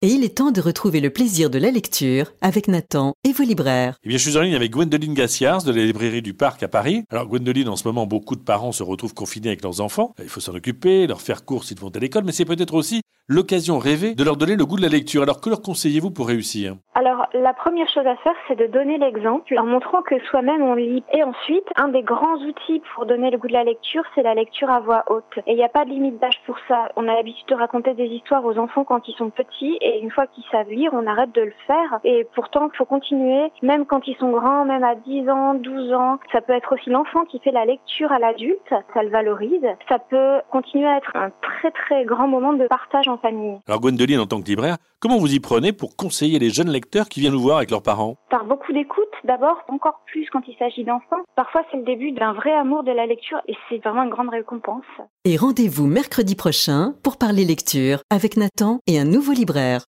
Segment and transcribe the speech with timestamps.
[0.00, 3.42] Et il est temps de retrouver le plaisir de la lecture avec Nathan et vos
[3.42, 3.96] libraires.
[4.04, 6.68] Eh bien, je suis en ligne avec Gwendoline Gassiars de la librairie du Parc à
[6.68, 7.02] Paris.
[7.10, 10.14] Alors, Gwendoline, en ce moment, beaucoup de parents se retrouvent confinés avec leurs enfants.
[10.22, 13.00] Il faut s'en occuper, leur faire cours s'ils vont à l'école, mais c'est peut-être aussi
[13.28, 15.22] l'occasion rêvée de leur donner le goût de la lecture.
[15.22, 16.76] Alors, que leur conseillez-vous pour réussir?
[16.94, 20.74] Alors, la première chose à faire, c'est de donner l'exemple en montrant que soi-même on
[20.74, 21.04] lit.
[21.12, 24.34] Et ensuite, un des grands outils pour donner le goût de la lecture, c'est la
[24.34, 25.38] lecture à voix haute.
[25.46, 26.90] Et il n'y a pas de limite d'âge pour ça.
[26.96, 30.10] On a l'habitude de raconter des histoires aux enfants quand ils sont petits et une
[30.10, 32.00] fois qu'ils savent lire, on arrête de le faire.
[32.04, 35.92] Et pourtant, il faut continuer, même quand ils sont grands, même à 10 ans, 12
[35.92, 36.18] ans.
[36.32, 39.66] Ça peut être aussi l'enfant qui fait la lecture à l'adulte, ça le valorise.
[39.88, 43.58] Ça peut continuer à être un très très grand moment de partage en famille.
[43.66, 47.08] Alors, Gwendoline, en tant que libraire, comment vous y prenez pour conseiller les jeunes lecteurs
[47.08, 48.16] qui viennent nous voir avec leurs parents?
[48.30, 51.22] Par beaucoup d'écoute, d'abord, encore plus quand il s'agit d'enfants.
[51.36, 54.30] Parfois, c'est le début d'un vrai amour de la lecture et c'est vraiment une grande
[54.30, 54.84] récompense.
[55.24, 59.84] Et rendez-vous mercredi prochain pour parler lecture avec Nathan et un nouveau libraire.